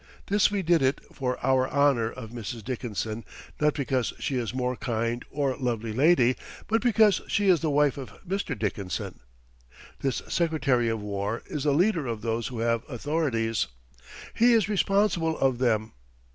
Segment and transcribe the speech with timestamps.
[0.25, 2.63] This we did it for our honour of Mrs.
[2.63, 3.23] Dickinson
[3.59, 7.99] not because she is more kind or lovely lady but because she is the wife
[7.99, 8.57] of Mr.
[8.57, 9.19] Dickinson.
[9.99, 13.67] This Secretary of War is the leader of those who have authorities.
[14.33, 15.91] He is responsible of them.